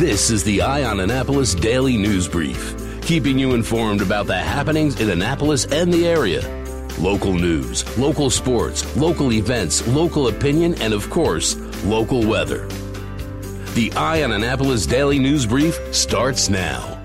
This 0.00 0.30
is 0.30 0.42
the 0.42 0.62
Eye 0.62 0.84
on 0.84 1.00
Annapolis 1.00 1.54
Daily 1.54 1.98
News 1.98 2.26
Brief, 2.26 2.74
keeping 3.02 3.38
you 3.38 3.52
informed 3.52 4.00
about 4.00 4.26
the 4.26 4.34
happenings 4.34 4.98
in 4.98 5.10
Annapolis 5.10 5.66
and 5.66 5.92
the 5.92 6.08
area. 6.08 6.40
Local 6.98 7.34
news, 7.34 7.84
local 7.98 8.30
sports, 8.30 8.96
local 8.96 9.30
events, 9.30 9.86
local 9.88 10.28
opinion, 10.28 10.74
and 10.80 10.94
of 10.94 11.10
course, 11.10 11.54
local 11.84 12.26
weather. 12.26 12.66
The 13.74 13.92
Eye 13.94 14.22
on 14.22 14.32
Annapolis 14.32 14.86
Daily 14.86 15.18
News 15.18 15.44
Brief 15.44 15.78
starts 15.94 16.48
now. 16.48 16.98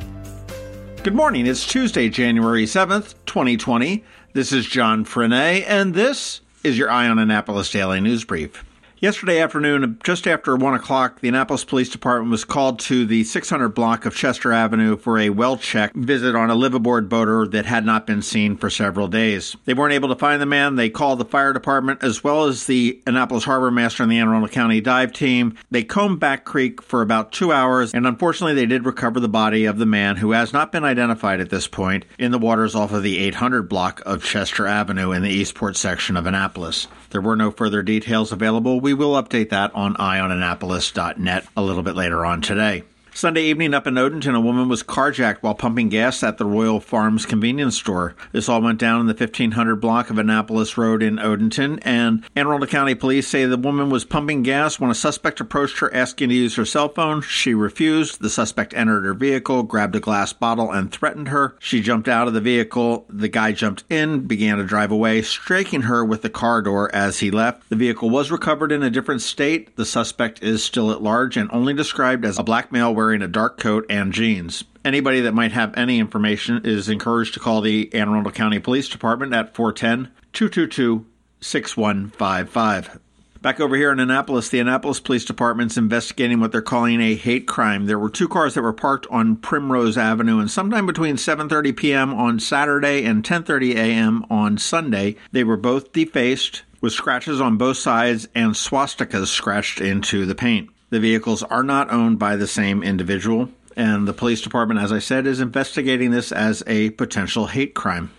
Good 1.03 1.15
morning. 1.15 1.47
It's 1.47 1.67
Tuesday, 1.67 2.07
January 2.07 2.63
7th, 2.63 3.15
2020. 3.25 4.05
This 4.31 4.53
is 4.53 4.65
John 4.65 5.03
Frenaye, 5.03 5.65
and 5.67 5.93
this 5.93 6.39
is 6.63 6.77
your 6.77 6.89
Eye 6.89 7.09
on 7.09 7.19
Annapolis 7.19 7.69
Daily 7.69 7.99
News 7.99 8.23
Brief. 8.23 8.63
Yesterday 9.05 9.39
afternoon, 9.39 9.99
just 10.03 10.25
after 10.25 10.55
1 10.55 10.73
o'clock, 10.73 11.21
the 11.21 11.27
Annapolis 11.27 11.63
Police 11.63 11.89
Department 11.89 12.31
was 12.31 12.43
called 12.43 12.79
to 12.79 13.05
the 13.05 13.23
600 13.23 13.69
block 13.69 14.07
of 14.07 14.15
Chester 14.15 14.51
Avenue 14.51 14.97
for 14.97 15.19
a 15.19 15.29
well 15.29 15.57
check 15.57 15.93
visit 15.93 16.33
on 16.33 16.49
a 16.49 16.55
live 16.55 16.73
aboard 16.73 17.07
boater 17.07 17.45
that 17.49 17.67
had 17.67 17.85
not 17.85 18.07
been 18.07 18.23
seen 18.23 18.57
for 18.57 18.67
several 18.67 19.07
days. 19.07 19.55
They 19.65 19.75
weren't 19.75 19.93
able 19.93 20.09
to 20.09 20.15
find 20.15 20.41
the 20.41 20.47
man. 20.47 20.73
They 20.73 20.89
called 20.89 21.19
the 21.19 21.25
fire 21.25 21.53
department 21.53 22.03
as 22.03 22.23
well 22.23 22.45
as 22.45 22.65
the 22.65 22.99
Annapolis 23.05 23.43
Harbor 23.43 23.69
Master 23.69 24.01
and 24.01 24.11
the 24.11 24.17
Anne 24.17 24.27
Arundel 24.27 24.49
County 24.49 24.81
dive 24.81 25.13
team. 25.13 25.55
They 25.69 25.83
combed 25.83 26.19
Back 26.19 26.43
Creek 26.43 26.81
for 26.81 27.03
about 27.03 27.31
two 27.31 27.51
hours, 27.51 27.93
and 27.93 28.07
unfortunately, 28.07 28.55
they 28.55 28.65
did 28.65 28.87
recover 28.87 29.19
the 29.19 29.29
body 29.29 29.65
of 29.65 29.77
the 29.77 29.85
man 29.85 30.15
who 30.15 30.31
has 30.31 30.51
not 30.51 30.71
been 30.71 30.83
identified 30.83 31.39
at 31.39 31.51
this 31.51 31.67
point 31.67 32.05
in 32.17 32.31
the 32.31 32.39
waters 32.39 32.73
off 32.73 32.91
of 32.91 33.03
the 33.03 33.19
800 33.19 33.69
block 33.69 34.01
of 34.03 34.23
Chester 34.23 34.65
Avenue 34.65 35.11
in 35.11 35.21
the 35.21 35.29
Eastport 35.29 35.77
section 35.77 36.17
of 36.17 36.25
Annapolis. 36.25 36.87
There 37.11 37.21
were 37.21 37.35
no 37.35 37.51
further 37.51 37.83
details 37.83 38.31
available. 38.31 38.79
We 38.79 38.94
will 38.95 39.21
update 39.21 39.49
that 39.49 39.73
on 39.75 39.95
eyeonannapolis.net 39.95 41.47
a 41.55 41.61
little 41.61 41.83
bit 41.83 41.95
later 41.95 42.25
on 42.25 42.41
today. 42.41 42.83
Sunday 43.15 43.43
evening 43.43 43.73
up 43.73 43.87
in 43.87 43.93
Odenton, 43.93 44.35
a 44.35 44.41
woman 44.41 44.67
was 44.67 44.83
carjacked 44.83 45.37
while 45.39 45.55
pumping 45.55 45.87
gas 45.87 46.21
at 46.21 46.37
the 46.37 46.43
Royal 46.43 46.81
Farms 46.81 47.25
convenience 47.25 47.77
store. 47.77 48.13
This 48.33 48.49
all 48.49 48.61
went 48.61 48.77
down 48.77 48.99
in 48.99 49.07
the 49.07 49.13
1500 49.13 49.77
block 49.77 50.09
of 50.09 50.17
Annapolis 50.17 50.77
Road 50.77 51.01
in 51.01 51.15
Odenton, 51.15 51.79
and 51.83 52.25
Anne 52.35 52.45
Arundel 52.45 52.67
County 52.67 52.93
police 52.93 53.25
say 53.25 53.45
the 53.45 53.55
woman 53.55 53.89
was 53.89 54.03
pumping 54.03 54.43
gas 54.43 54.81
when 54.81 54.91
a 54.91 54.93
suspect 54.93 55.39
approached 55.39 55.79
her 55.79 55.95
asking 55.95 56.27
to 56.27 56.35
use 56.35 56.57
her 56.57 56.65
cell 56.65 56.89
phone. 56.89 57.21
She 57.21 57.53
refused. 57.53 58.19
The 58.19 58.29
suspect 58.29 58.73
entered 58.73 59.05
her 59.05 59.13
vehicle, 59.13 59.63
grabbed 59.63 59.95
a 59.95 60.01
glass 60.01 60.33
bottle, 60.33 60.69
and 60.69 60.91
threatened 60.91 61.29
her. 61.29 61.55
She 61.57 61.79
jumped 61.79 62.09
out 62.09 62.27
of 62.27 62.33
the 62.33 62.41
vehicle. 62.41 63.05
The 63.07 63.29
guy 63.29 63.53
jumped 63.53 63.85
in, 63.89 64.27
began 64.27 64.57
to 64.57 64.65
drive 64.65 64.91
away, 64.91 65.21
striking 65.21 65.83
her 65.83 66.03
with 66.03 66.21
the 66.21 66.29
car 66.29 66.61
door 66.61 66.93
as 66.93 67.19
he 67.21 67.31
left. 67.31 67.69
The 67.69 67.77
vehicle 67.77 68.09
was 68.09 68.29
recovered 68.29 68.73
in 68.73 68.83
a 68.83 68.89
different 68.89 69.21
state. 69.21 69.73
The 69.77 69.85
suspect 69.85 70.43
is 70.43 70.61
still 70.61 70.91
at 70.91 71.01
large 71.01 71.37
and 71.37 71.49
only 71.53 71.73
described 71.73 72.25
as 72.25 72.37
a 72.37 72.43
black 72.43 72.73
male 72.73 72.93
wearing 73.05 73.21
a 73.21 73.27
dark 73.27 73.59
coat 73.59 73.85
and 73.87 74.11
jeans. 74.11 74.63
Anybody 74.83 75.21
that 75.21 75.33
might 75.35 75.51
have 75.51 75.77
any 75.77 75.99
information 75.99 76.61
is 76.63 76.89
encouraged 76.89 77.35
to 77.35 77.39
call 77.39 77.61
the 77.61 77.93
Anne 77.93 78.09
Arundel 78.09 78.31
County 78.31 78.57
Police 78.57 78.89
Department 78.89 79.31
at 79.31 79.53
410 79.53 80.11
222 80.33 81.05
6155. 81.39 82.99
Back 83.43 83.59
over 83.59 83.75
here 83.75 83.91
in 83.91 83.99
Annapolis, 83.99 84.49
the 84.49 84.59
Annapolis 84.59 84.99
Police 84.99 85.23
Department's 85.23 85.77
investigating 85.77 86.39
what 86.39 86.51
they're 86.51 86.63
calling 86.63 86.99
a 86.99 87.13
hate 87.13 87.45
crime. 87.45 87.85
There 87.85 87.99
were 87.99 88.09
two 88.09 88.27
cars 88.27 88.55
that 88.55 88.63
were 88.63 88.73
parked 88.73 89.05
on 89.11 89.35
Primrose 89.35 89.99
Avenue, 89.99 90.39
and 90.39 90.49
sometime 90.49 90.87
between 90.87 91.17
7:30 91.17 91.77
p.m. 91.77 92.11
on 92.11 92.39
Saturday 92.39 93.05
and 93.05 93.23
10:30 93.23 93.75
a.m. 93.75 94.25
on 94.31 94.57
Sunday, 94.57 95.15
they 95.31 95.43
were 95.43 95.57
both 95.57 95.93
defaced 95.93 96.63
with 96.81 96.93
scratches 96.93 97.39
on 97.39 97.57
both 97.57 97.77
sides 97.77 98.27
and 98.33 98.53
swastikas 98.53 99.27
scratched 99.27 99.79
into 99.79 100.25
the 100.25 100.33
paint. 100.33 100.71
The 100.95 101.01
vehicles 101.01 101.43
are 101.43 101.61
not 101.61 101.91
owned 101.91 102.19
by 102.19 102.37
the 102.37 102.47
same 102.47 102.81
individual, 102.81 103.49
and 103.75 104.07
the 104.07 104.13
police 104.13 104.39
department, 104.39 104.79
as 104.79 104.93
I 104.93 104.99
said, 104.99 105.27
is 105.27 105.41
investigating 105.41 106.11
this 106.11 106.31
as 106.31 106.63
a 106.67 106.91
potential 106.91 107.47
hate 107.47 107.73
crime. 107.73 108.11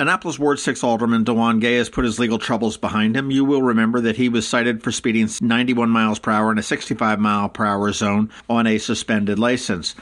Annapolis 0.00 0.36
Ward 0.36 0.58
6 0.58 0.82
Alderman 0.82 1.24
DaJuan 1.24 1.60
Gay 1.60 1.76
has 1.76 1.88
put 1.88 2.04
his 2.04 2.18
legal 2.18 2.40
troubles 2.40 2.78
behind 2.78 3.16
him. 3.16 3.30
You 3.30 3.44
will 3.44 3.62
remember 3.62 4.00
that 4.00 4.16
he 4.16 4.28
was 4.28 4.48
cited 4.48 4.82
for 4.82 4.90
speeding 4.90 5.28
91 5.40 5.88
miles 5.88 6.18
per 6.18 6.32
hour 6.32 6.50
in 6.50 6.58
a 6.58 6.64
65 6.64 7.20
mile 7.20 7.48
per 7.48 7.64
hour 7.64 7.92
zone 7.92 8.28
on 8.50 8.66
a 8.66 8.78
suspended 8.78 9.38
license. 9.38 9.94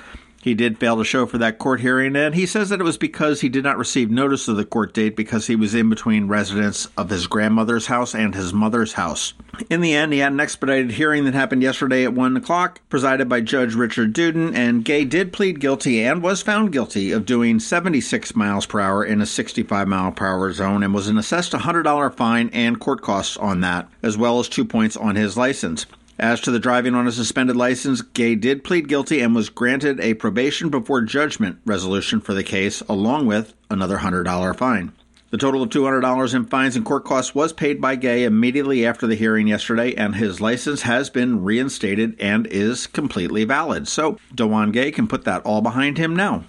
He 0.44 0.52
did 0.52 0.76
fail 0.76 0.98
to 0.98 1.04
show 1.04 1.24
for 1.24 1.38
that 1.38 1.58
court 1.58 1.80
hearing, 1.80 2.14
and 2.14 2.34
he 2.34 2.44
says 2.44 2.68
that 2.68 2.78
it 2.78 2.84
was 2.84 2.98
because 2.98 3.40
he 3.40 3.48
did 3.48 3.64
not 3.64 3.78
receive 3.78 4.10
notice 4.10 4.46
of 4.46 4.56
the 4.56 4.66
court 4.66 4.92
date 4.92 5.16
because 5.16 5.46
he 5.46 5.56
was 5.56 5.74
in 5.74 5.88
between 5.88 6.28
residence 6.28 6.86
of 6.98 7.08
his 7.08 7.26
grandmother's 7.26 7.86
house 7.86 8.14
and 8.14 8.34
his 8.34 8.52
mother's 8.52 8.92
house. 8.92 9.32
In 9.70 9.80
the 9.80 9.94
end, 9.94 10.12
he 10.12 10.18
had 10.18 10.32
an 10.32 10.40
expedited 10.40 10.90
hearing 10.90 11.24
that 11.24 11.32
happened 11.32 11.62
yesterday 11.62 12.04
at 12.04 12.12
1 12.12 12.36
o'clock, 12.36 12.82
presided 12.90 13.26
by 13.26 13.40
Judge 13.40 13.74
Richard 13.74 14.12
Duden, 14.12 14.54
and 14.54 14.84
Gay 14.84 15.06
did 15.06 15.32
plead 15.32 15.60
guilty 15.60 16.04
and 16.04 16.22
was 16.22 16.42
found 16.42 16.72
guilty 16.72 17.10
of 17.10 17.24
doing 17.24 17.58
76 17.58 18.36
miles 18.36 18.66
per 18.66 18.80
hour 18.80 19.02
in 19.02 19.22
a 19.22 19.26
65 19.26 19.88
mile 19.88 20.12
per 20.12 20.26
hour 20.26 20.52
zone 20.52 20.82
and 20.82 20.92
was 20.92 21.08
assessed 21.08 21.54
a 21.54 21.58
$100 21.58 22.14
fine 22.16 22.50
and 22.52 22.78
court 22.78 23.00
costs 23.00 23.38
on 23.38 23.62
that, 23.62 23.88
as 24.02 24.18
well 24.18 24.38
as 24.40 24.50
two 24.50 24.66
points 24.66 24.94
on 24.94 25.16
his 25.16 25.38
license. 25.38 25.86
As 26.18 26.40
to 26.42 26.52
the 26.52 26.60
driving 26.60 26.94
on 26.94 27.08
a 27.08 27.12
suspended 27.12 27.56
license, 27.56 28.00
Gay 28.00 28.36
did 28.36 28.62
plead 28.62 28.86
guilty 28.86 29.20
and 29.20 29.34
was 29.34 29.48
granted 29.48 29.98
a 29.98 30.14
probation 30.14 30.68
before 30.68 31.02
judgment 31.02 31.58
resolution 31.64 32.20
for 32.20 32.34
the 32.34 32.44
case, 32.44 32.82
along 32.88 33.26
with 33.26 33.52
another 33.68 33.98
$100 33.98 34.56
fine. 34.56 34.92
The 35.30 35.38
total 35.38 35.62
of 35.64 35.70
$200 35.70 36.32
in 36.32 36.44
fines 36.44 36.76
and 36.76 36.84
court 36.84 37.04
costs 37.04 37.34
was 37.34 37.52
paid 37.52 37.80
by 37.80 37.96
Gay 37.96 38.22
immediately 38.22 38.86
after 38.86 39.08
the 39.08 39.16
hearing 39.16 39.48
yesterday, 39.48 39.92
and 39.92 40.14
his 40.14 40.40
license 40.40 40.82
has 40.82 41.10
been 41.10 41.42
reinstated 41.42 42.14
and 42.20 42.46
is 42.46 42.86
completely 42.86 43.42
valid. 43.42 43.88
So, 43.88 44.20
DaJuan 44.36 44.72
Gay 44.72 44.92
can 44.92 45.08
put 45.08 45.24
that 45.24 45.42
all 45.42 45.62
behind 45.62 45.98
him 45.98 46.14
now. 46.14 46.44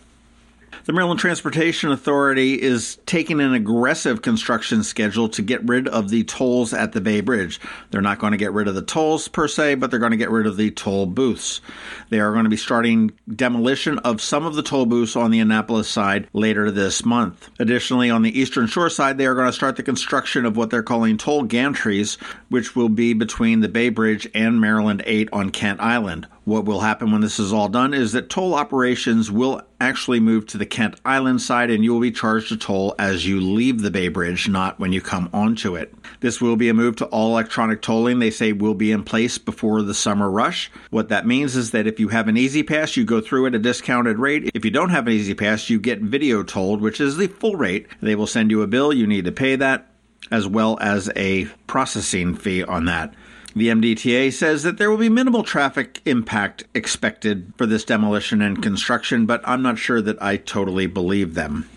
The 0.83 0.93
Maryland 0.93 1.19
Transportation 1.19 1.91
Authority 1.91 2.61
is 2.61 2.99
taking 3.05 3.39
an 3.39 3.53
aggressive 3.53 4.21
construction 4.21 4.83
schedule 4.83 5.29
to 5.29 5.41
get 5.41 5.65
rid 5.67 5.87
of 5.87 6.09
the 6.09 6.23
tolls 6.25 6.73
at 6.73 6.91
the 6.91 7.01
Bay 7.01 7.21
Bridge. 7.21 7.59
They're 7.89 8.01
not 8.01 8.19
going 8.19 8.31
to 8.31 8.37
get 8.37 8.53
rid 8.53 8.67
of 8.67 8.75
the 8.75 8.81
tolls 8.81 9.27
per 9.27 9.47
se, 9.47 9.75
but 9.75 9.89
they're 9.89 9.99
going 9.99 10.11
to 10.11 10.17
get 10.17 10.29
rid 10.29 10.45
of 10.45 10.57
the 10.57 10.71
toll 10.71 11.05
booths. 11.05 11.61
They 12.09 12.19
are 12.19 12.33
going 12.33 12.43
to 12.43 12.49
be 12.49 12.57
starting 12.57 13.13
demolition 13.33 13.99
of 13.99 14.21
some 14.21 14.45
of 14.45 14.55
the 14.55 14.63
toll 14.63 14.85
booths 14.85 15.15
on 15.15 15.31
the 15.31 15.39
Annapolis 15.39 15.89
side 15.89 16.27
later 16.33 16.69
this 16.69 17.03
month. 17.03 17.49
Additionally, 17.57 18.09
on 18.09 18.21
the 18.21 18.37
Eastern 18.37 18.67
Shore 18.67 18.89
side, 18.89 19.17
they 19.17 19.25
are 19.25 19.35
going 19.35 19.47
to 19.47 19.53
start 19.53 19.77
the 19.77 19.83
construction 19.83 20.45
of 20.45 20.57
what 20.57 20.69
they're 20.69 20.83
calling 20.83 21.17
toll 21.17 21.45
gantries, 21.45 22.21
which 22.49 22.75
will 22.75 22.89
be 22.89 23.13
between 23.13 23.61
the 23.61 23.69
Bay 23.69 23.89
Bridge 23.89 24.27
and 24.35 24.61
Maryland 24.61 25.01
8 25.05 25.29
on 25.33 25.49
Kent 25.49 25.79
Island. 25.79 26.27
What 26.45 26.65
will 26.65 26.81
happen 26.81 27.11
when 27.11 27.21
this 27.21 27.39
is 27.39 27.51
all 27.51 27.69
done 27.69 27.95
is 27.95 28.11
that 28.11 28.29
toll 28.29 28.53
operations 28.53 29.31
will 29.31 29.63
actually 29.81 30.19
move 30.19 30.45
to 30.47 30.59
the 30.59 30.65
Kent 30.67 31.01
Island 31.03 31.41
side 31.41 31.71
and 31.71 31.83
you 31.83 31.91
will 31.91 31.99
be 31.99 32.11
charged 32.11 32.51
a 32.51 32.55
toll 32.55 32.93
as 32.99 33.25
you 33.25 33.41
leave 33.41 33.81
the 33.81 33.89
Bay 33.89 34.09
Bridge, 34.09 34.47
not 34.47 34.79
when 34.79 34.93
you 34.93 35.01
come 35.01 35.27
onto 35.33 35.75
it. 35.75 35.91
This 36.19 36.39
will 36.39 36.55
be 36.55 36.69
a 36.69 36.73
move 36.75 36.97
to 36.97 37.05
all 37.05 37.31
electronic 37.31 37.81
tolling, 37.81 38.19
they 38.19 38.29
say 38.29 38.53
will 38.53 38.75
be 38.75 38.91
in 38.91 39.03
place 39.03 39.39
before 39.39 39.81
the 39.81 39.95
summer 39.95 40.29
rush. 40.29 40.71
What 40.91 41.09
that 41.09 41.25
means 41.25 41.55
is 41.55 41.71
that 41.71 41.87
if 41.87 41.99
you 41.99 42.09
have 42.09 42.27
an 42.27 42.37
E-ZPass, 42.37 42.95
you 42.95 43.05
go 43.05 43.21
through 43.21 43.47
at 43.47 43.55
a 43.55 43.59
discounted 43.59 44.19
rate. 44.19 44.51
If 44.53 44.63
you 44.63 44.71
don't 44.71 44.91
have 44.91 45.07
an 45.07 45.13
E-ZPass, 45.13 45.71
you 45.71 45.79
get 45.79 46.01
video 46.01 46.43
tolled, 46.43 46.79
which 46.79 47.01
is 47.01 47.17
the 47.17 47.25
full 47.25 47.55
rate. 47.55 47.87
They 48.01 48.13
will 48.13 48.27
send 48.27 48.51
you 48.51 48.61
a 48.61 48.67
bill, 48.67 48.93
you 48.93 49.07
need 49.07 49.25
to 49.25 49.31
pay 49.31 49.55
that, 49.55 49.87
as 50.29 50.47
well 50.47 50.77
as 50.79 51.09
a 51.15 51.45
processing 51.65 52.35
fee 52.35 52.63
on 52.63 52.85
that. 52.85 53.15
The 53.55 53.69
MDTA 53.69 54.33
says 54.33 54.63
that 54.63 54.77
there 54.77 54.91
will 54.91 54.97
be 54.97 55.07
minimal 55.07 55.43
traffic 55.43 56.01
impact 56.05 56.65
expected 56.73 57.53
for 57.57 57.65
this 57.65 57.85
demolition 57.85 58.41
and 58.41 58.61
construction, 58.61 59.25
but 59.25 59.41
I'm 59.45 59.61
not 59.61 59.77
sure 59.77 60.01
that 60.01 60.21
I 60.21 60.35
totally 60.35 60.87
believe 60.87 61.35
them. 61.35 61.69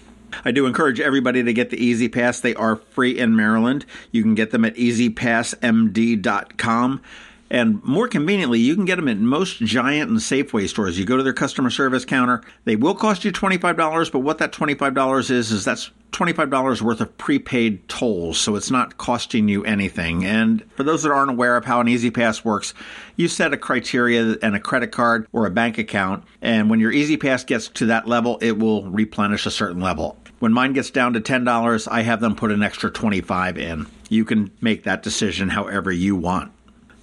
I 0.45 0.51
do 0.51 0.67
encourage 0.67 0.99
everybody 0.99 1.45
to 1.45 1.53
get 1.53 1.71
the 1.71 1.81
E-ZPass. 1.83 2.41
They 2.41 2.57
are 2.57 2.77
free 2.77 3.17
in 3.17 3.37
Maryland. 3.37 3.87
You 4.11 4.23
can 4.23 4.35
get 4.35 4.51
them 4.51 4.65
at 4.65 4.75
ezpassmd.com. 4.75 7.01
And 7.51 7.83
more 7.83 8.09
conveniently, 8.09 8.61
you 8.61 8.75
can 8.75 8.85
get 8.85 8.97
them 8.97 9.09
at 9.09 9.19
most 9.19 9.59
Giant 9.59 10.11
and 10.11 10.19
Safeway 10.19 10.69
stores. 10.69 10.99
You 10.99 11.05
go 11.05 11.17
to 11.17 11.23
their 11.23 11.33
customer 11.33 11.71
service 11.71 12.05
counter. 12.05 12.43
They 12.65 12.77
will 12.77 12.95
cost 12.95 13.25
you 13.25 13.33
$25, 13.33 14.13
but 14.13 14.19
what 14.19 14.39
that 14.39 14.53
$25 14.53 15.31
is, 15.31 15.51
is 15.51 15.65
that's 15.65 15.91
$25 16.13 16.83
worth 16.83 17.01
of 17.01 17.17
prepaid 17.19 17.89
tolls, 17.89 18.39
so 18.39 18.57
it's 18.57 18.71
not 18.71 18.99
costing 18.99 19.49
you 19.49 19.65
anything. 19.65 20.25
And 20.25 20.65
for 20.73 20.83
those 20.83 21.03
that 21.03 21.13
aren't 21.13 21.31
aware 21.31 21.57
of 21.57 21.65
how 21.65 21.81
an 21.81 21.89
E-ZPass 21.89 22.45
works, 22.45 22.75
you 23.17 23.29
set 23.29 23.53
a 23.53 23.57
criteria 23.57 24.37
and 24.43 24.57
a 24.57 24.61
credit 24.61 24.91
card 24.91 25.29
or 25.33 25.47
a 25.47 25.51
bank 25.51 25.79
account, 25.79 26.25
and 26.43 26.71
when 26.71 26.81
your 26.81 26.93
E-ZPass 26.93 27.47
gets 27.47 27.69
to 27.69 27.87
that 27.87 28.09
level, 28.09 28.39
it 28.41 28.59
will 28.59 28.85
replenish 28.85 29.47
a 29.47 29.51
certain 29.51 29.81
level. 29.81 30.17
When 30.39 30.53
mine 30.53 30.73
gets 30.73 30.91
down 30.91 31.15
to 31.15 31.21
$10, 31.21 31.89
I 31.91 32.03
have 32.03 32.21
them 32.21 32.37
put 32.37 32.53
an 32.53 32.63
extra 32.63 32.91
25 32.91 33.59
in. 33.59 33.87
You 34.09 34.25
can 34.25 34.51
make 34.61 34.85
that 34.85 35.03
decision 35.03 35.49
however 35.49 35.93
you 35.93 36.17
want. 36.17 36.53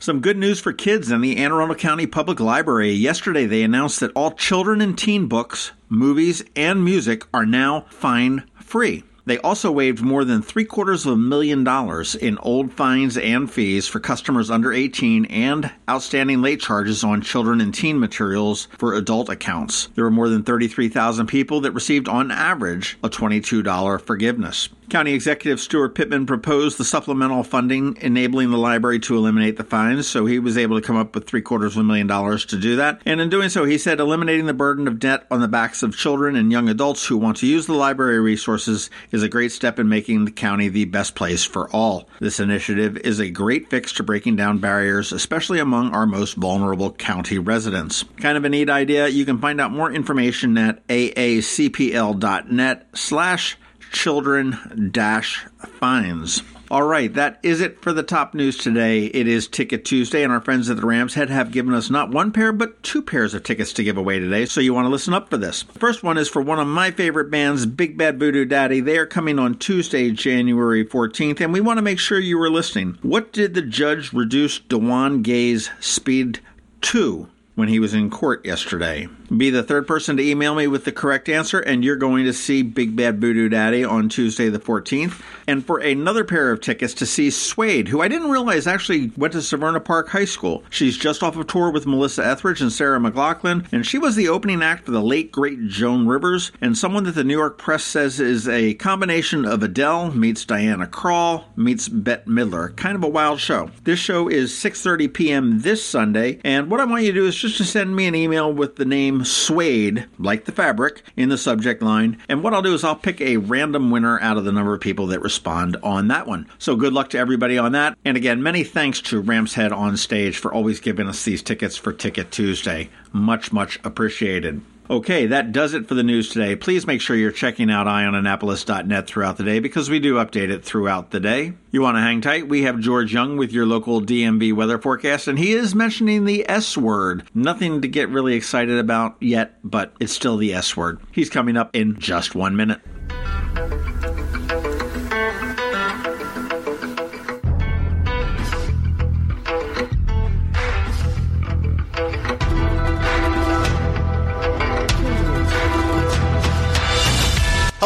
Some 0.05 0.21
good 0.21 0.37
news 0.37 0.59
for 0.59 0.71
kids 0.71 1.09
in 1.09 1.21
the 1.21 1.37
Anne 1.37 1.51
Arundel 1.51 1.75
County 1.75 2.05
Public 2.05 2.39
Library. 2.39 2.91
Yesterday, 2.91 3.47
they 3.47 3.63
announced 3.63 4.01
that 4.01 4.11
all 4.15 4.29
children 4.29 4.79
and 4.79 4.95
teen 4.95 5.25
books, 5.25 5.71
movies, 5.89 6.43
and 6.55 6.85
music 6.85 7.23
are 7.33 7.43
now 7.43 7.87
fine 7.89 8.47
free. 8.53 9.03
They 9.25 9.39
also 9.39 9.71
waived 9.71 10.03
more 10.03 10.23
than 10.23 10.43
three 10.43 10.65
quarters 10.65 11.07
of 11.07 11.13
a 11.13 11.17
million 11.17 11.63
dollars 11.63 12.13
in 12.13 12.37
old 12.37 12.71
fines 12.71 13.17
and 13.17 13.51
fees 13.51 13.87
for 13.87 13.99
customers 13.99 14.51
under 14.51 14.71
18 14.71 15.25
and 15.25 15.71
outstanding 15.89 16.43
late 16.43 16.61
charges 16.61 17.03
on 17.03 17.23
children 17.23 17.59
and 17.59 17.73
teen 17.73 17.99
materials 17.99 18.67
for 18.77 18.93
adult 18.93 19.29
accounts. 19.29 19.87
There 19.95 20.03
were 20.03 20.11
more 20.11 20.29
than 20.29 20.43
33,000 20.43 21.25
people 21.25 21.61
that 21.61 21.71
received, 21.71 22.07
on 22.07 22.29
average, 22.29 22.99
a 23.03 23.09
$22 23.09 24.01
forgiveness. 24.01 24.69
County 24.89 25.13
Executive 25.13 25.59
Steuart 25.59 25.95
Pittman 25.95 26.25
proposed 26.25 26.77
the 26.77 26.85
supplemental 26.85 27.43
funding 27.43 27.97
enabling 28.01 28.51
the 28.51 28.57
library 28.57 28.99
to 28.99 29.15
eliminate 29.15 29.57
the 29.57 29.63
fines, 29.63 30.07
so 30.07 30.25
he 30.25 30.39
was 30.39 30.57
able 30.57 30.79
to 30.79 30.85
come 30.85 30.95
up 30.95 31.15
with 31.15 31.27
three 31.27 31.41
quarters 31.41 31.75
of 31.75 31.81
a 31.81 31.83
million 31.83 32.07
dollars 32.07 32.45
to 32.45 32.57
do 32.57 32.75
that. 32.77 33.01
And 33.05 33.19
in 33.19 33.29
doing 33.29 33.49
so, 33.49 33.65
he 33.65 33.77
said 33.77 33.99
eliminating 33.99 34.45
the 34.45 34.53
burden 34.53 34.87
of 34.87 34.99
debt 34.99 35.25
on 35.31 35.41
the 35.41 35.47
backs 35.47 35.83
of 35.83 35.97
children 35.97 36.35
and 36.35 36.51
young 36.51 36.69
adults 36.69 37.05
who 37.05 37.17
want 37.17 37.37
to 37.37 37.47
use 37.47 37.65
the 37.65 37.73
library 37.73 38.19
resources 38.19 38.89
is 39.11 39.23
a 39.23 39.29
great 39.29 39.51
step 39.51 39.79
in 39.79 39.89
making 39.89 40.25
the 40.25 40.31
county 40.31 40.69
the 40.69 40.85
best 40.85 41.15
place 41.15 41.43
for 41.43 41.69
all. 41.71 42.07
This 42.19 42.39
initiative 42.39 42.97
is 42.97 43.19
a 43.19 43.29
great 43.29 43.69
fix 43.69 43.91
to 43.93 44.03
breaking 44.03 44.35
down 44.35 44.59
barriers, 44.59 45.11
especially 45.11 45.59
among 45.59 45.93
our 45.93 46.05
most 46.05 46.35
vulnerable 46.35 46.91
county 46.91 47.39
residents. 47.39 48.03
Kind 48.17 48.37
of 48.37 48.45
a 48.45 48.49
neat 48.49 48.69
idea. 48.69 49.07
You 49.07 49.25
can 49.25 49.39
find 49.39 49.59
out 49.59 49.71
more 49.71 49.91
information 49.91 50.57
at 50.57 50.85
aacpl.net 50.87 52.87
slash 52.93 53.57
children 53.95 54.89
dash 54.91 55.45
fines. 55.79 56.43
All 56.69 56.83
right, 56.83 57.13
that 57.13 57.39
is 57.43 57.61
it 57.61 57.81
for 57.81 57.93
the 57.93 58.03
top 58.03 58.33
news 58.33 58.57
today. 58.57 59.05
It 59.05 59.25
is 59.25 59.47
Ticket 59.47 59.85
Tuesday, 59.85 60.21
and 60.21 60.33
our 60.33 60.41
friends 60.41 60.69
at 60.69 60.75
the 60.75 60.85
Rams 60.85 61.13
Head 61.13 61.29
have 61.29 61.51
given 61.51 61.73
us 61.73 61.89
not 61.89 62.11
one 62.11 62.33
pair, 62.33 62.51
but 62.51 62.83
two 62.83 63.01
pairs 63.01 63.33
of 63.33 63.43
tickets 63.43 63.71
to 63.73 63.83
give 63.85 63.95
away 63.95 64.19
today, 64.19 64.45
so 64.45 64.59
you 64.59 64.73
want 64.73 64.85
to 64.85 64.89
listen 64.89 65.13
up 65.13 65.29
for 65.29 65.37
this. 65.37 65.63
First 65.63 66.03
one 66.03 66.17
is 66.17 66.27
for 66.27 66.41
one 66.41 66.59
of 66.59 66.67
my 66.67 66.91
favorite 66.91 67.31
bands, 67.31 67.65
Big 67.65 67.97
Bad 67.97 68.19
Voodoo 68.19 68.43
Daddy. 68.43 68.81
They 68.81 68.97
are 68.97 69.05
coming 69.05 69.39
on 69.39 69.57
Tuesday, 69.57 70.11
January 70.11 70.85
14th, 70.85 71.39
and 71.39 71.53
we 71.53 71.61
want 71.61 71.77
to 71.77 71.83
make 71.83 71.99
sure 71.99 72.19
you 72.19 72.37
were 72.37 72.49
listening. 72.49 72.97
What 73.01 73.31
did 73.31 73.53
the 73.53 73.61
judge 73.61 74.11
reduce 74.11 74.59
DaJuan 74.59 75.23
Gay's 75.23 75.69
speed 75.79 76.41
to? 76.81 77.29
When 77.55 77.67
he 77.67 77.79
was 77.79 77.93
in 77.93 78.09
court 78.09 78.45
yesterday. 78.45 79.07
Be 79.35 79.49
the 79.49 79.63
third 79.63 79.87
person 79.87 80.17
to 80.17 80.23
email 80.23 80.53
me 80.53 80.67
with 80.67 80.85
the 80.85 80.91
correct 80.91 81.29
answer, 81.29 81.59
and 81.59 81.83
you're 81.83 81.95
going 81.95 82.25
to 82.25 82.33
see 82.33 82.61
Big 82.61 82.95
Bad 82.95 83.19
Voodoo 83.19 83.49
Daddy 83.49 83.83
on 83.83 84.07
Tuesday 84.07 84.49
the 84.49 84.59
14th. 84.59 85.21
And 85.47 85.65
for 85.65 85.79
another 85.79 86.23
pair 86.23 86.51
of 86.51 86.61
tickets 86.61 86.93
to 86.95 87.05
see 87.05 87.31
Suede, 87.31 87.87
who 87.87 88.01
I 88.01 88.07
didn't 88.07 88.29
realize 88.29 88.67
actually 88.67 89.11
went 89.17 89.33
to 89.33 89.39
Severna 89.39 89.83
Park 89.83 90.09
High 90.09 90.25
School. 90.25 90.63
She's 90.69 90.97
just 90.97 91.23
off 91.23 91.37
of 91.37 91.47
tour 91.47 91.71
with 91.71 91.87
Melissa 91.87 92.25
Etheridge 92.25 92.61
and 92.61 92.71
Sarah 92.71 92.99
McLachlan, 92.99 93.65
and 93.71 93.85
she 93.85 93.97
was 93.97 94.15
the 94.15 94.29
opening 94.29 94.61
act 94.61 94.85
for 94.85 94.91
the 94.91 95.01
late 95.01 95.31
great 95.31 95.67
Joan 95.67 96.07
Rivers, 96.07 96.51
and 96.61 96.77
someone 96.77 97.05
that 97.05 97.15
the 97.15 97.23
New 97.23 97.37
York 97.37 97.57
Press 97.57 97.83
says 97.83 98.19
is 98.19 98.47
a 98.47 98.75
combination 98.75 99.45
of 99.45 99.63
Adele 99.63 100.11
meets 100.11 100.45
Diana 100.45 100.87
Krall 100.87 101.45
meets 101.55 101.89
Bette 101.89 102.29
Midler. 102.29 102.75
Kind 102.75 102.95
of 102.95 103.03
a 103.03 103.09
wild 103.09 103.39
show. 103.39 103.71
This 103.83 103.99
show 103.99 104.27
is 104.27 104.51
6:30 104.51 105.13
p.m. 105.13 105.59
this 105.61 105.83
Sunday, 105.83 106.39
and 106.43 106.69
what 106.69 106.79
I 106.79 106.85
want 106.85 107.03
you 107.03 107.11
to 107.11 107.19
do 107.19 107.27
is 107.27 107.35
just 107.45 107.57
to 107.57 107.63
send 107.63 107.95
me 107.95 108.07
an 108.07 108.15
email 108.15 108.51
with 108.51 108.75
the 108.75 108.85
name 108.85 109.23
Suede, 109.23 110.07
like 110.17 110.45
the 110.45 110.51
fabric, 110.51 111.03
in 111.15 111.29
the 111.29 111.37
subject 111.37 111.83
line. 111.83 112.17
And 112.27 112.41
what 112.41 112.55
I'll 112.55 112.63
do 112.63 112.73
is 112.73 112.83
I'll 112.83 112.95
pick 112.95 113.21
a 113.21 113.37
random 113.37 113.91
winner 113.91 114.19
out 114.19 114.37
of 114.37 114.45
the 114.45 114.51
number 114.51 114.73
of 114.73 114.81
people 114.81 115.05
that 115.07 115.21
respond 115.21 115.77
on 115.83 116.07
that 116.07 116.25
one. 116.25 116.47
So 116.57 116.75
good 116.75 116.91
luck 116.91 117.11
to 117.11 117.19
everybody 117.19 117.59
on 117.59 117.73
that. 117.73 117.97
And 118.03 118.17
again, 118.17 118.41
many 118.41 118.63
thanks 118.63 118.99
to 119.03 119.21
Rams 119.21 119.53
Head 119.53 119.71
on 119.71 119.95
stage 119.95 120.39
for 120.39 120.51
always 120.51 120.79
giving 120.79 121.07
us 121.07 121.23
these 121.23 121.43
tickets 121.43 121.77
for 121.77 121.93
Ticket 121.93 122.31
Tuesday. 122.31 122.89
Much, 123.13 123.53
much 123.53 123.79
appreciated. 123.83 124.61
Okay, 124.87 125.25
that 125.27 125.51
does 125.51 125.73
it 125.73 125.87
for 125.87 125.95
the 125.95 126.03
news 126.03 126.29
today. 126.29 126.55
Please 126.55 126.85
make 126.85 127.01
sure 127.01 127.15
you're 127.15 127.31
checking 127.31 127.71
out 127.71 127.87
eyeonannapolis.net 127.87 129.07
throughout 129.07 129.37
the 129.37 129.43
day 129.43 129.59
because 129.59 129.89
we 129.89 129.99
do 129.99 130.15
update 130.15 130.51
it 130.51 130.63
throughout 130.63 131.09
the 131.09 131.19
day. 131.19 131.53
You 131.71 131.81
want 131.81 131.97
to 131.97 132.01
hang 132.01 132.21
tight? 132.21 132.47
We 132.47 132.63
have 132.63 132.79
George 132.79 133.11
Young 133.11 133.35
with 133.35 133.51
your 133.51 133.65
local 133.65 133.99
DMV 133.99 134.53
weather 134.53 134.77
forecast, 134.77 135.27
and 135.27 135.39
he 135.39 135.53
is 135.53 135.73
mentioning 135.73 136.25
the 136.25 136.47
S 136.47 136.77
word. 136.77 137.27
Nothing 137.33 137.81
to 137.81 137.87
get 137.87 138.09
really 138.09 138.35
excited 138.35 138.77
about 138.77 139.15
yet, 139.19 139.55
but 139.63 139.91
it's 139.99 140.13
still 140.13 140.37
the 140.37 140.53
S 140.53 140.77
word. 140.77 140.99
He's 141.11 141.31
coming 141.31 141.57
up 141.57 141.75
in 141.75 141.97
just 141.97 142.35
one 142.35 142.55
minute. 142.55 142.81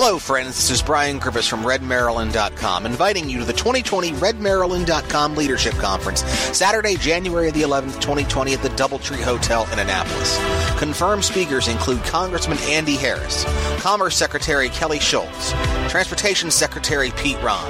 Hello, 0.02 0.18
friends. 0.18 0.56
This 0.56 0.72
is 0.72 0.82
Brian 0.82 1.20
Griffiths 1.20 1.50
from 1.50 1.60
RedMaryland.com, 1.64 2.86
inviting 2.86 3.30
you 3.30 3.40
to 3.40 3.44
the 3.44 3.52
2020 3.52 4.14
RedMaryland.com 4.14 5.36
Leadership 5.36 5.74
Conference, 5.74 6.22
Saturday, 6.58 6.96
January 6.96 7.52
the 7.52 7.64
11th, 7.64 8.00
2020, 8.00 8.54
at 8.54 8.62
the 8.62 8.70
Doubletree 8.70 9.22
Hotel 9.22 9.68
in 9.74 9.80
Annapolis. 9.80 10.40
Confirmed 10.80 11.26
speakers 11.26 11.68
include 11.68 12.02
Congressman 12.06 12.58
Andy 12.60 12.96
Harris, 12.96 13.44
Commerce 13.82 14.16
Secretary 14.16 14.70
Kelly 14.70 15.00
Schulz, 15.00 15.52
Transportation 15.90 16.50
Secretary 16.50 17.12
Pete 17.18 17.42
Rahn, 17.44 17.70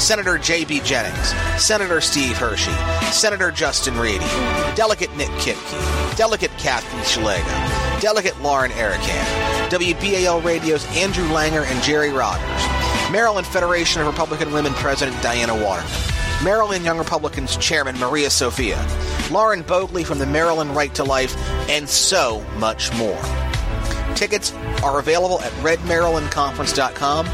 Senator 0.00 0.36
J.B. 0.36 0.80
Jennings, 0.80 1.28
Senator 1.62 2.00
Steve 2.00 2.36
Hershey, 2.36 2.74
Senator 3.12 3.52
Justin 3.52 3.96
Ready, 4.00 4.18
Delegate 4.74 5.16
Nick 5.16 5.30
Kipke, 5.38 6.16
Delegate 6.16 6.50
Kathy 6.58 6.98
Szeliga, 7.04 8.00
Delegate 8.00 8.40
Lauren 8.42 8.72
Arikan, 8.72 9.57
WBAL 9.68 10.42
Radio's 10.42 10.86
Andrew 10.96 11.26
Langer 11.26 11.66
and 11.66 11.82
Jerry 11.82 12.10
Rogers, 12.10 13.12
Maryland 13.12 13.46
Federation 13.46 14.00
of 14.00 14.06
Republican 14.06 14.50
Women 14.52 14.72
President 14.74 15.20
Diana 15.22 15.54
Waterman, 15.54 15.90
Maryland 16.42 16.84
Young 16.84 16.96
Republicans 16.96 17.56
Chairman 17.58 17.98
Maria 17.98 18.30
Sophia, 18.30 18.78
Lauren 19.30 19.62
Bogley 19.62 20.06
from 20.06 20.18
the 20.18 20.26
Maryland 20.26 20.74
Right 20.74 20.94
to 20.94 21.04
Life, 21.04 21.36
and 21.68 21.86
so 21.88 22.42
much 22.56 22.94
more. 22.96 23.20
Tickets 24.14 24.54
are 24.82 25.00
available 25.00 25.42
at 25.42 25.52
redmarylandconference.com. 25.62 27.26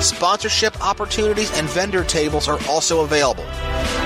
Sponsorship 0.00 0.82
opportunities 0.82 1.54
and 1.58 1.68
vendor 1.68 2.04
tables 2.04 2.48
are 2.48 2.58
also 2.68 3.04
available. 3.04 3.44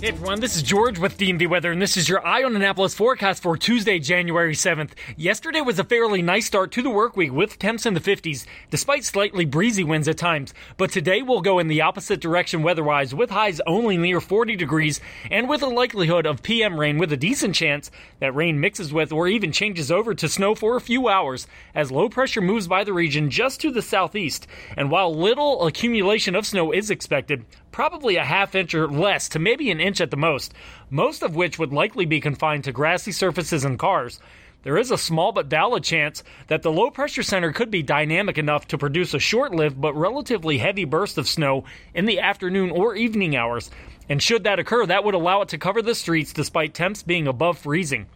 Hey 0.00 0.08
everyone, 0.08 0.40
this 0.40 0.56
is 0.56 0.62
George 0.62 0.98
with 0.98 1.18
DMV 1.18 1.46
Weather, 1.46 1.72
and 1.72 1.82
this 1.82 1.98
is 1.98 2.08
your 2.08 2.26
Eye 2.26 2.42
on 2.42 2.56
Annapolis 2.56 2.94
forecast 2.94 3.42
for 3.42 3.54
Tuesday, 3.58 3.98
January 3.98 4.54
7th. 4.54 4.92
Yesterday 5.18 5.60
was 5.60 5.78
a 5.78 5.84
fairly 5.84 6.22
nice 6.22 6.46
start 6.46 6.72
to 6.72 6.80
the 6.80 6.88
work 6.88 7.18
week 7.18 7.32
with 7.32 7.58
temps 7.58 7.84
in 7.84 7.92
the 7.92 8.00
50s, 8.00 8.46
despite 8.70 9.04
slightly 9.04 9.44
breezy 9.44 9.84
winds 9.84 10.08
at 10.08 10.16
times. 10.16 10.54
But 10.78 10.90
today 10.90 11.20
we'll 11.20 11.42
go 11.42 11.58
in 11.58 11.68
the 11.68 11.82
opposite 11.82 12.18
direction 12.18 12.62
weather-wise, 12.62 13.14
with 13.14 13.28
highs 13.28 13.60
only 13.66 13.98
near 13.98 14.22
40 14.22 14.56
degrees, 14.56 15.02
and 15.30 15.50
with 15.50 15.60
a 15.60 15.66
likelihood 15.66 16.24
of 16.24 16.42
PM 16.42 16.80
rain 16.80 16.96
with 16.96 17.12
a 17.12 17.18
decent 17.18 17.54
chance 17.54 17.90
that 18.20 18.34
rain 18.34 18.58
mixes 18.58 18.94
with 18.94 19.12
or 19.12 19.28
even 19.28 19.52
changes 19.52 19.92
over 19.92 20.14
to 20.14 20.30
snow 20.30 20.54
for 20.54 20.76
a 20.76 20.80
few 20.80 21.08
hours 21.08 21.46
as 21.74 21.92
low 21.92 22.08
pressure 22.08 22.40
moves 22.40 22.66
by 22.66 22.84
the 22.84 22.94
region 22.94 23.28
just 23.28 23.60
to 23.60 23.70
the 23.70 23.82
southeast. 23.82 24.46
And 24.78 24.90
while 24.90 25.14
little 25.14 25.66
accumulation 25.66 26.34
of 26.34 26.46
snow 26.46 26.72
is 26.72 26.88
expected, 26.88 27.44
probably 27.72 28.16
a 28.16 28.24
half 28.24 28.54
inch 28.54 28.74
or 28.74 28.88
less 28.88 29.28
to 29.30 29.38
maybe 29.38 29.70
an 29.70 29.80
inch 29.80 30.00
at 30.00 30.10
the 30.10 30.16
most, 30.16 30.54
most 30.90 31.22
of 31.22 31.34
which 31.36 31.58
would 31.58 31.72
likely 31.72 32.04
be 32.04 32.20
confined 32.20 32.64
to 32.64 32.72
grassy 32.72 33.12
surfaces 33.12 33.64
and 33.64 33.78
cars. 33.78 34.20
There 34.62 34.76
is 34.76 34.90
a 34.90 34.98
small 34.98 35.32
but 35.32 35.46
valid 35.46 35.84
chance 35.84 36.22
that 36.48 36.62
the 36.62 36.70
low 36.70 36.90
pressure 36.90 37.22
center 37.22 37.50
could 37.50 37.70
be 37.70 37.82
dynamic 37.82 38.36
enough 38.36 38.68
to 38.68 38.78
produce 38.78 39.14
a 39.14 39.18
short 39.18 39.54
lived 39.54 39.80
but 39.80 39.94
relatively 39.94 40.58
heavy 40.58 40.84
burst 40.84 41.16
of 41.16 41.26
snow 41.26 41.64
in 41.94 42.04
the 42.04 42.20
afternoon 42.20 42.70
or 42.70 42.94
evening 42.94 43.36
hours. 43.36 43.70
And 44.10 44.22
should 44.22 44.44
that 44.44 44.58
occur, 44.58 44.84
that 44.86 45.04
would 45.04 45.14
allow 45.14 45.40
it 45.40 45.48
to 45.50 45.58
cover 45.58 45.80
the 45.80 45.94
streets 45.94 46.34
despite 46.34 46.74
temps 46.74 47.02
being 47.02 47.26
above 47.26 47.58
freezing. 47.58 48.06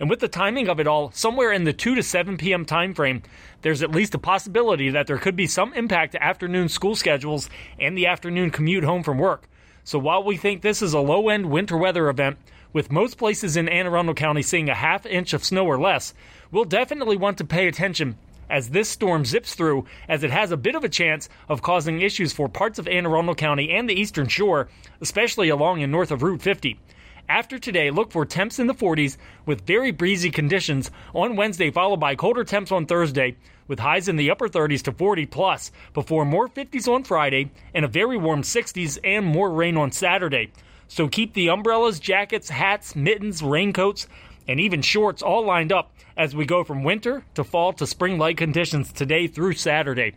And 0.00 0.10
with 0.10 0.20
the 0.20 0.28
timing 0.28 0.68
of 0.68 0.80
it 0.80 0.86
all, 0.86 1.10
somewhere 1.12 1.52
in 1.52 1.64
the 1.64 1.72
2 1.72 1.94
to 1.94 2.02
7 2.02 2.36
p.m. 2.36 2.64
time 2.64 2.94
frame, 2.94 3.22
there's 3.62 3.82
at 3.82 3.92
least 3.92 4.14
a 4.14 4.18
possibility 4.18 4.90
that 4.90 5.06
there 5.06 5.18
could 5.18 5.36
be 5.36 5.46
some 5.46 5.72
impact 5.74 6.12
to 6.12 6.22
afternoon 6.22 6.68
school 6.68 6.96
schedules 6.96 7.48
and 7.78 7.96
the 7.96 8.06
afternoon 8.06 8.50
commute 8.50 8.84
home 8.84 9.02
from 9.02 9.18
work. 9.18 9.48
So 9.84 9.98
while 9.98 10.24
we 10.24 10.36
think 10.36 10.62
this 10.62 10.82
is 10.82 10.94
a 10.94 11.00
low 11.00 11.28
end 11.28 11.50
winter 11.50 11.76
weather 11.76 12.08
event, 12.08 12.38
with 12.72 12.90
most 12.90 13.18
places 13.18 13.56
in 13.56 13.68
Anne 13.68 13.86
Arundel 13.86 14.14
County 14.14 14.42
seeing 14.42 14.68
a 14.68 14.74
half 14.74 15.06
inch 15.06 15.32
of 15.32 15.44
snow 15.44 15.64
or 15.64 15.78
less, 15.78 16.12
we'll 16.50 16.64
definitely 16.64 17.16
want 17.16 17.38
to 17.38 17.44
pay 17.44 17.68
attention 17.68 18.16
as 18.50 18.70
this 18.70 18.88
storm 18.88 19.24
zips 19.24 19.54
through, 19.54 19.86
as 20.08 20.22
it 20.22 20.30
has 20.30 20.50
a 20.50 20.56
bit 20.56 20.74
of 20.74 20.84
a 20.84 20.88
chance 20.88 21.28
of 21.48 21.62
causing 21.62 22.00
issues 22.00 22.32
for 22.32 22.48
parts 22.48 22.78
of 22.78 22.88
Anne 22.88 23.06
Arundel 23.06 23.34
County 23.34 23.70
and 23.70 23.88
the 23.88 23.94
eastern 23.94 24.28
shore, 24.28 24.68
especially 25.00 25.48
along 25.48 25.82
and 25.82 25.92
north 25.92 26.10
of 26.10 26.22
Route 26.22 26.42
50. 26.42 26.78
After 27.28 27.58
today, 27.58 27.90
look 27.90 28.12
for 28.12 28.26
temps 28.26 28.58
in 28.58 28.66
the 28.66 28.74
40s 28.74 29.16
with 29.46 29.66
very 29.66 29.92
breezy 29.92 30.30
conditions 30.30 30.90
on 31.14 31.36
Wednesday, 31.36 31.70
followed 31.70 31.98
by 31.98 32.16
colder 32.16 32.44
temps 32.44 32.70
on 32.70 32.84
Thursday, 32.84 33.36
with 33.66 33.78
highs 33.78 34.08
in 34.08 34.16
the 34.16 34.30
upper 34.30 34.46
30s 34.46 34.82
to 34.82 34.92
40 34.92 35.24
plus, 35.26 35.72
before 35.94 36.26
more 36.26 36.48
50s 36.48 36.86
on 36.86 37.02
Friday 37.02 37.50
and 37.72 37.82
a 37.82 37.88
very 37.88 38.18
warm 38.18 38.42
60s 38.42 38.98
and 39.02 39.24
more 39.24 39.50
rain 39.50 39.78
on 39.78 39.90
Saturday. 39.90 40.52
So 40.86 41.08
keep 41.08 41.32
the 41.32 41.48
umbrellas, 41.48 41.98
jackets, 41.98 42.50
hats, 42.50 42.94
mittens, 42.94 43.42
raincoats, 43.42 44.06
and 44.46 44.60
even 44.60 44.82
shorts 44.82 45.22
all 45.22 45.46
lined 45.46 45.72
up 45.72 45.94
as 46.18 46.36
we 46.36 46.44
go 46.44 46.62
from 46.62 46.84
winter 46.84 47.24
to 47.36 47.42
fall 47.42 47.72
to 47.72 47.86
spring 47.86 48.18
like 48.18 48.36
conditions 48.36 48.92
today 48.92 49.28
through 49.28 49.54
Saturday. 49.54 50.12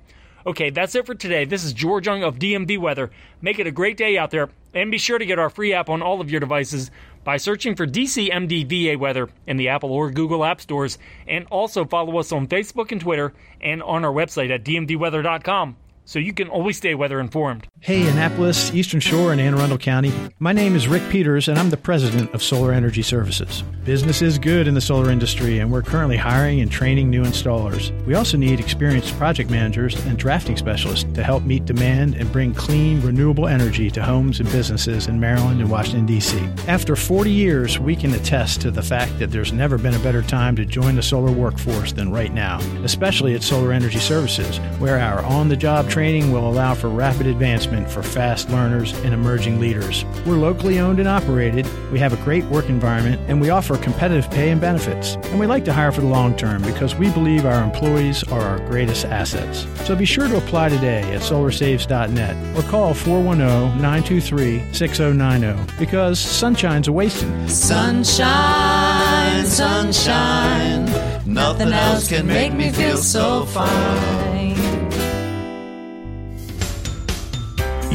Okay, 0.47 0.69
that's 0.69 0.95
it 0.95 1.05
for 1.05 1.13
today. 1.13 1.43
This 1.43 1.65
is 1.65 1.73
George 1.73 2.07
Young 2.07 2.23
of 2.23 2.39
DMV 2.39 2.77
Weather. 2.77 3.11
Make 3.41 3.59
it 3.59 3.67
a 3.67 3.71
great 3.71 3.97
day 3.97 4.17
out 4.17 4.31
there, 4.31 4.49
and 4.73 4.89
be 4.89 4.97
sure 4.97 5.19
to 5.19 5.25
get 5.25 5.39
our 5.39 5.49
free 5.49 5.73
app 5.73 5.89
on 5.89 6.01
all 6.01 6.21
of 6.21 6.31
your 6.31 6.39
devices 6.39 6.89
by 7.25 7.35
searching 7.35 7.75
for 7.75 7.85
DCMDVA 7.85 8.97
Weather 8.97 9.27
in 9.45 9.57
the 9.57 9.67
Apple 9.67 9.91
or 9.91 10.09
Google 10.09 10.45
App 10.45 10.61
Stores, 10.61 10.99
and 11.27 11.45
also 11.51 11.83
follow 11.83 12.17
us 12.17 12.31
on 12.31 12.47
Facebook 12.47 12.93
and 12.93 13.01
Twitter 13.01 13.33
and 13.59 13.83
on 13.83 14.05
our 14.05 14.13
website 14.13 14.49
at 14.49 14.63
dmvweather.com 14.63 15.75
so 16.07 16.19
you 16.19 16.33
can 16.33 16.47
always 16.47 16.77
stay 16.77 16.95
weather 16.95 17.19
informed. 17.19 17.67
Hey, 17.81 18.07
Annapolis, 18.07 18.73
Eastern 18.73 19.01
Shore, 19.01 19.33
and 19.33 19.41
Anne 19.41 19.53
Arundel 19.53 19.77
County. 19.77 20.13
My 20.39 20.53
name 20.53 20.73
is 20.73 20.87
Rick 20.87 21.03
Peters, 21.09 21.49
and 21.49 21.59
I'm 21.59 21.69
the 21.69 21.77
president 21.77 22.33
of 22.33 22.41
Solar 22.41 22.71
Energy 22.71 23.01
Services. 23.01 23.61
Business 23.83 24.21
is 24.21 24.39
good 24.39 24.67
in 24.67 24.73
the 24.73 24.81
solar 24.81 25.11
industry, 25.11 25.59
and 25.59 25.69
we're 25.69 25.81
currently 25.81 26.15
hiring 26.15 26.61
and 26.61 26.71
training 26.71 27.09
new 27.09 27.23
installers. 27.23 27.91
We 28.05 28.15
also 28.15 28.37
need 28.37 28.59
experienced 28.59 29.17
project 29.17 29.49
managers 29.49 29.95
and 30.05 30.17
drafting 30.17 30.55
specialists 30.55 31.11
to 31.13 31.23
help 31.23 31.43
meet 31.43 31.65
demand 31.65 32.15
and 32.15 32.31
bring 32.31 32.53
clean, 32.53 33.01
renewable 33.01 33.47
energy 33.47 33.91
to 33.91 34.01
homes 34.01 34.39
and 34.39 34.49
businesses 34.51 35.07
in 35.07 35.19
Maryland 35.19 35.59
and 35.59 35.69
Washington, 35.69 36.05
D.C. 36.05 36.39
After 36.67 36.95
40 36.95 37.29
years, 37.29 37.79
we 37.79 37.97
can 37.97 38.13
attest 38.13 38.61
to 38.61 38.71
the 38.71 38.81
fact 38.81 39.19
that 39.19 39.31
there's 39.31 39.51
never 39.51 39.77
been 39.77 39.93
a 39.93 39.99
better 39.99 40.21
time 40.21 40.55
to 40.55 40.65
join 40.65 40.95
the 40.95 41.03
solar 41.03 41.31
workforce 41.31 41.91
than 41.91 42.11
right 42.11 42.33
now, 42.33 42.59
especially 42.83 43.35
at 43.35 43.43
Solar 43.43 43.73
Energy 43.73 43.99
Services, 43.99 44.57
where 44.79 44.99
our 44.99 45.21
on 45.25 45.49
the 45.49 45.57
job 45.57 45.89
training 45.97 46.31
will 46.31 46.47
allow 46.47 46.75
for 46.75 46.89
rapid 46.89 47.25
advancement 47.25 47.89
for 47.89 48.03
fast 48.03 48.51
learners 48.51 48.93
and 49.03 49.15
emerging 49.15 49.59
leaders. 49.59 50.05
We're 50.27 50.35
locally 50.35 50.79
owned 50.79 50.99
and 50.99 51.07
operated, 51.09 51.65
we 51.91 51.97
have 51.97 52.13
a 52.13 52.23
great 52.23 52.45
work 52.51 52.69
environment, 52.69 53.19
and 53.27 53.41
we 53.41 53.49
offer 53.49 53.77
competitive 53.77 54.29
pay 54.29 54.51
and 54.51 54.61
benefits. 54.61 55.15
And 55.15 55.39
we 55.39 55.47
like 55.47 55.65
to 55.65 55.73
hire 55.73 55.91
for 55.91 56.01
the 56.01 56.07
long 56.07 56.35
term 56.35 56.61
because 56.61 56.93
we 56.93 57.09
believe 57.09 57.45
our 57.45 57.63
employees 57.63 58.23
are 58.25 58.41
our 58.41 58.59
greatest 58.67 59.05
assets. 59.05 59.65
So 59.87 59.95
be 59.95 60.05
sure 60.05 60.27
to 60.27 60.37
apply 60.37 60.69
today 60.69 61.01
at 61.15 61.21
solarsaves.net 61.21 62.55
or 62.55 62.61
call 62.69 62.93
410 62.93 63.81
923 63.81 64.73
6090 64.73 65.79
because 65.79 66.19
sunshine's 66.19 66.89
a 66.89 66.91
wasting. 66.91 67.49
Sunshine, 67.49 69.45
sunshine, 69.47 70.85
nothing 71.25 71.73
else 71.73 72.07
can 72.07 72.27
make 72.27 72.53
me 72.53 72.69
feel 72.69 72.97
so 72.97 73.45
fine. 73.45 74.56